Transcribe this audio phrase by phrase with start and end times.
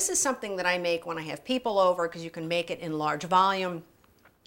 [0.00, 2.70] this is something that I make when I have people over because you can make
[2.70, 3.82] it in large volume.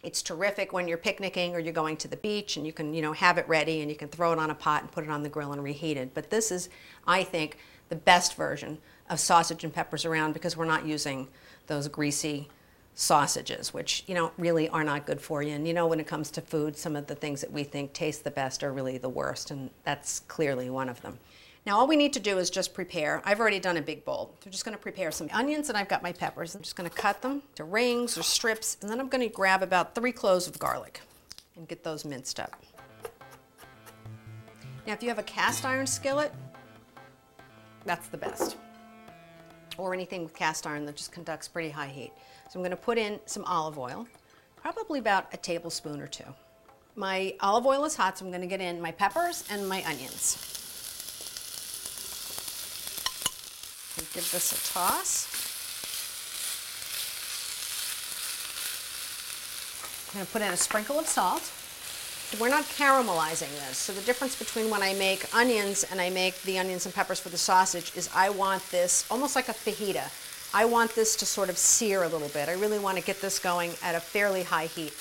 [0.01, 3.03] It's terrific when you're picnicking or you're going to the beach and you can, you
[3.03, 5.11] know, have it ready and you can throw it on a pot and put it
[5.11, 6.15] on the grill and reheat it.
[6.15, 6.69] But this is,
[7.05, 7.59] I think,
[7.89, 8.79] the best version
[9.11, 11.27] of sausage and peppers around because we're not using
[11.67, 12.49] those greasy
[12.95, 15.53] sausages, which, you know, really are not good for you.
[15.53, 17.93] And you know, when it comes to food, some of the things that we think
[17.93, 21.19] taste the best are really the worst, and that's clearly one of them.
[21.65, 23.21] Now all we need to do is just prepare.
[23.23, 24.35] I've already done a big bowl.
[24.39, 26.55] So I'm just going to prepare some onions and I've got my peppers.
[26.55, 29.33] I'm just going to cut them to rings or strips and then I'm going to
[29.33, 31.01] grab about three cloves of garlic
[31.55, 32.61] and get those minced up.
[34.85, 36.33] Now if you have a cast iron skillet,
[37.85, 38.57] that's the best.
[39.77, 42.11] Or anything with cast iron that just conducts pretty high heat.
[42.49, 44.05] So I'm going to put in some olive oil,
[44.57, 46.25] probably about a tablespoon or two.
[46.95, 49.83] My olive oil is hot, so I'm going to get in my peppers and my
[49.85, 50.62] onions.
[53.97, 55.27] And give this a toss.
[60.09, 61.51] I'm going to put in a sprinkle of salt.
[62.39, 63.77] We're not caramelizing this.
[63.77, 67.19] So the difference between when I make onions and I make the onions and peppers
[67.19, 70.09] for the sausage is I want this almost like a fajita.
[70.55, 72.49] I want this to sort of sear a little bit.
[72.49, 74.93] I really want to get this going at a fairly high heat.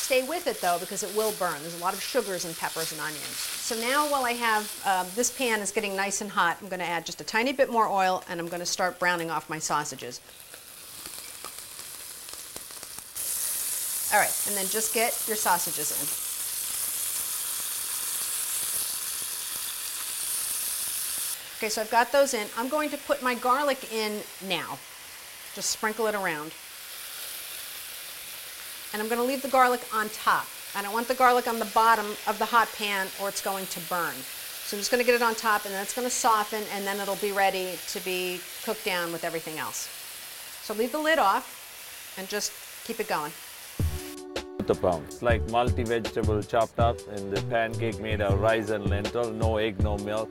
[0.00, 1.60] Stay with it though because it will burn.
[1.60, 3.22] There's a lot of sugars in peppers and onions.
[3.22, 6.80] So now while I have, um, this pan is getting nice and hot, I'm going
[6.80, 9.48] to add just a tiny bit more oil and I'm going to start browning off
[9.48, 10.20] my sausages.
[14.12, 16.02] All right, and then just get your sausages in.
[21.58, 22.48] Okay, so I've got those in.
[22.56, 24.78] I'm going to put my garlic in now.
[25.54, 26.50] Just sprinkle it around.
[28.92, 30.46] And I'm going to leave the garlic on top.
[30.74, 33.66] I don't want the garlic on the bottom of the hot pan or it's going
[33.66, 34.14] to burn.
[34.14, 36.62] So I'm just going to get it on top and then it's going to soften
[36.74, 39.88] and then it'll be ready to be cooked down with everything else.
[40.62, 42.52] So leave the lid off and just
[42.84, 43.32] keep it going.
[44.58, 45.04] Uttapam.
[45.06, 49.82] It's like multi-vegetable chopped up and the pancake made of rice and lentil, no egg,
[49.82, 50.30] no milk,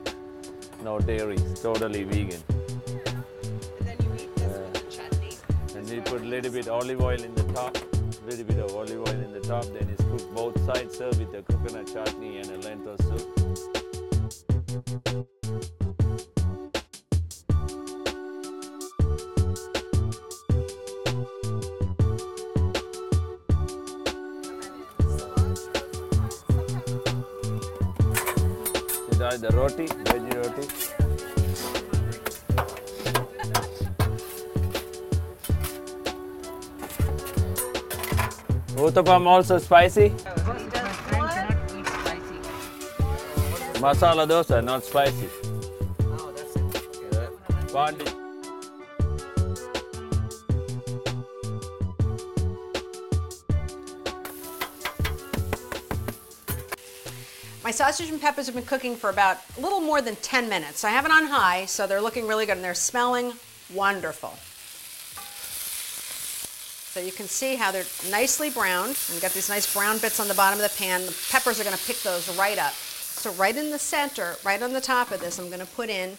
[0.82, 2.42] no dairy, it's totally vegan.
[2.48, 5.36] And then you eat this with chutney.
[5.76, 7.76] And you put a little bit olive oil in the top,
[8.26, 11.34] little bit of olive oil in the top, then it's cooked both sides, served with
[11.34, 13.36] a coconut chutney and a lentil soup.
[29.40, 31.29] The roti, veggie roti.
[38.80, 40.08] Uttapam also spicy.
[43.76, 45.28] Masala dosa, not spicy.
[47.68, 48.06] Pandi.
[57.62, 60.84] My sausage and peppers have been cooking for about a little more than 10 minutes.
[60.84, 63.34] I have it on high, so they're looking really good and they're smelling
[63.74, 64.32] wonderful.
[66.90, 70.26] So you can see how they're nicely browned and got these nice brown bits on
[70.26, 71.06] the bottom of the pan.
[71.06, 72.72] The peppers are going to pick those right up.
[72.72, 75.88] So right in the center, right on the top of this, I'm going to put
[75.88, 76.18] in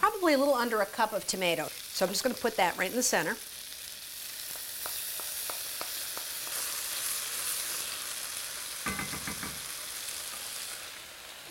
[0.00, 1.68] probably a little under a cup of tomato.
[1.70, 3.36] So I'm just going to put that right in the center.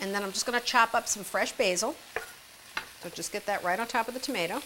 [0.02, 1.96] And then I'm just going to chop up some fresh basil.
[3.02, 4.60] So just get that right on top of the tomato.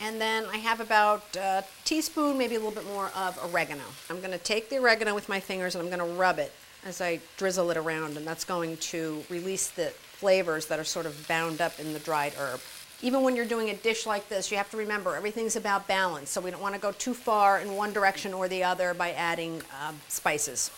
[0.00, 3.84] And then I have about a teaspoon, maybe a little bit more of oregano.
[4.08, 6.52] I'm going to take the oregano with my fingers and I'm going to rub it
[6.84, 11.04] as I drizzle it around, and that's going to release the flavors that are sort
[11.04, 12.60] of bound up in the dried herb.
[13.02, 16.30] Even when you're doing a dish like this, you have to remember everything's about balance,
[16.30, 19.12] so we don't want to go too far in one direction or the other by
[19.12, 20.70] adding um, spices.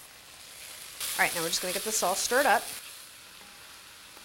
[1.17, 2.63] All right, now we're just going to get this all stirred up.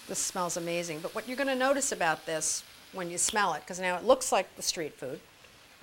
[0.08, 1.00] This smells amazing.
[1.00, 2.62] But what you're going to notice about this
[2.98, 5.20] when you smell it, because now it looks like the street food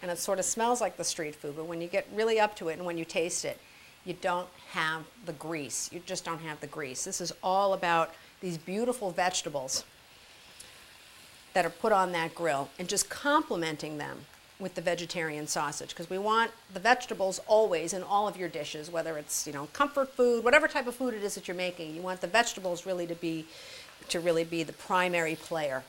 [0.01, 2.55] and it sort of smells like the street food, but when you get really up
[2.57, 3.57] to it and when you taste it,
[4.03, 5.89] you don't have the grease.
[5.91, 7.05] You just don't have the grease.
[7.05, 9.85] This is all about these beautiful vegetables
[11.53, 14.17] that are put on that grill and just complementing them
[14.59, 18.89] with the vegetarian sausage because we want the vegetables always in all of your dishes
[18.89, 21.93] whether it's you know comfort food whatever type of food it is that you're making
[21.93, 23.45] you want the vegetables really to be
[24.07, 25.83] to really be the primary player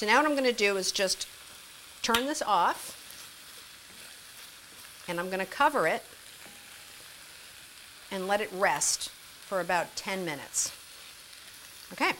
[0.00, 1.28] so now what I'm going to do is just
[2.00, 2.96] turn this off
[5.06, 6.02] and I'm going to cover it
[8.10, 10.72] and let it rest for about 10 minutes.
[11.92, 12.12] Okay.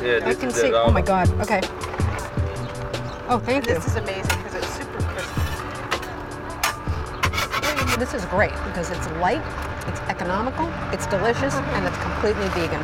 [0.00, 0.72] Yeah, I can see.
[0.72, 1.28] Oh my um, God.
[1.40, 1.60] Okay.
[3.28, 3.80] Oh, thank this you.
[3.80, 4.39] This is amazing.
[8.00, 9.42] This is great because it's light,
[9.86, 11.74] it's economical, it's delicious, mm-hmm.
[11.74, 12.82] and it's completely vegan.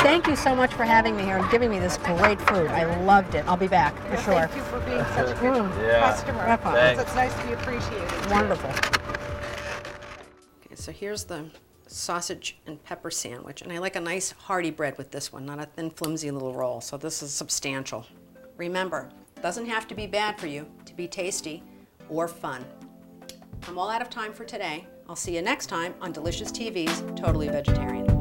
[0.00, 2.68] Thank you so much for having me here and giving me this great food.
[2.68, 3.46] I loved it.
[3.46, 4.46] I'll be back for sure.
[4.46, 5.56] Thank you for being such a good
[5.86, 6.00] Yeah.
[6.00, 6.38] customer.
[6.38, 6.62] That's.
[6.62, 7.02] Thanks.
[7.02, 8.30] It's nice to be appreciated.
[8.30, 8.70] Wonderful.
[10.64, 11.44] Okay, so here's the
[11.86, 15.58] sausage and pepper sandwich, and I like a nice hearty bread with this one, not
[15.58, 16.80] a thin, flimsy little roll.
[16.80, 18.06] So this is substantial.
[18.56, 19.10] Remember,
[19.42, 21.62] doesn't have to be bad for you to be tasty
[22.08, 22.64] or fun.
[23.68, 24.86] I'm all out of time for today.
[25.08, 28.11] I'll see you next time on Delicious TV's Totally Vegetarian.